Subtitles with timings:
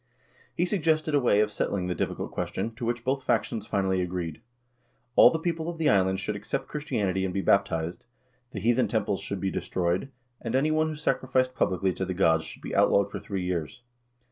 [0.55, 4.01] He suggested a way of settling the difficult ques tion, to which both factions finally
[4.01, 4.41] agreed.
[5.15, 8.07] All the people of the island should accept Christianity and be baptized,
[8.49, 10.09] the heathen temples should be destroyed,
[10.41, 13.83] and any one who sacrificed publicly to the gods should be outlawed for three years.